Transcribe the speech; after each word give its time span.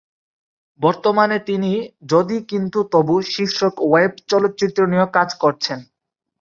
বর্তমানে 0.79 1.37
তিনি 1.49 1.71
"যদি 2.05 2.37
কিন্তু 2.51 2.79
তবু" 2.93 3.15
শীর্ষক 3.33 3.73
ওয়েব 3.83 4.13
চলচ্চিত্র 4.31 4.79
নিয়ে 4.87 5.07
কাজ 5.13 5.29
করছেন। 5.43 5.79